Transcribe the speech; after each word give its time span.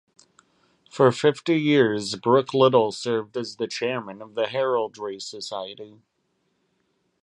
For 0.89 1.11
fifty 1.11 1.59
years, 1.61 2.15
Brooke-Little 2.15 2.91
served 2.91 3.37
as 3.37 3.57
the 3.57 3.67
chairman 3.67 4.19
of 4.19 4.33
The 4.33 4.47
Heraldry 4.47 5.19
Society. 5.19 6.01